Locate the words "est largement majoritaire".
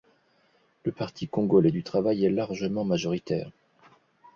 2.25-3.51